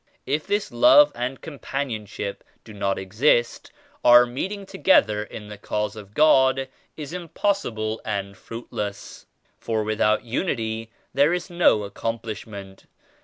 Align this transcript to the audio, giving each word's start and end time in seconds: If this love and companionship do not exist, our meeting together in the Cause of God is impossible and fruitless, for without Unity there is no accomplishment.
If 0.25 0.47
this 0.47 0.71
love 0.71 1.11
and 1.13 1.39
companionship 1.41 2.43
do 2.63 2.73
not 2.73 2.97
exist, 2.97 3.71
our 4.03 4.25
meeting 4.25 4.65
together 4.65 5.23
in 5.23 5.47
the 5.47 5.59
Cause 5.59 5.95
of 5.95 6.15
God 6.15 6.67
is 6.97 7.13
impossible 7.13 8.01
and 8.03 8.35
fruitless, 8.35 9.27
for 9.59 9.83
without 9.83 10.23
Unity 10.25 10.89
there 11.13 11.33
is 11.33 11.51
no 11.51 11.83
accomplishment. 11.83 12.87